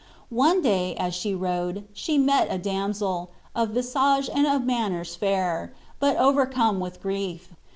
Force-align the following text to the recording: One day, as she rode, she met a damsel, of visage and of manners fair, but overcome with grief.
One 0.33 0.63
day, 0.63 0.95
as 0.95 1.13
she 1.13 1.35
rode, 1.35 1.85
she 1.93 2.17
met 2.17 2.47
a 2.49 2.57
damsel, 2.57 3.29
of 3.55 3.69
visage 3.69 4.31
and 4.33 4.47
of 4.47 4.65
manners 4.65 5.15
fair, 5.15 5.75
but 5.99 6.17
overcome 6.17 6.79
with 6.79 7.03
grief. 7.03 7.53